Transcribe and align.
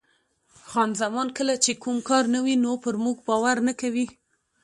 خان 0.69 0.89
زمان: 1.01 1.27
کله 1.37 1.55
چې 1.63 1.71
کوم 1.83 1.97
کار 2.09 2.23
نه 2.35 2.39
وي 2.45 2.55
نو 2.63 2.71
پر 2.83 2.95
موږ 3.03 3.17
باور 3.27 3.57
نه 3.67 3.73
کوي. 3.81 4.05